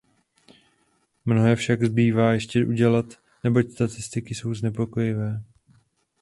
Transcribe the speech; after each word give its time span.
Mnohé 1.25 1.55
však 1.55 1.83
zbývá 1.83 2.33
ještě 2.33 2.65
udělat, 2.65 3.05
neboť 3.43 3.71
statistiky 3.71 4.35
jsou 4.35 4.53
znepokojivé. 4.53 5.43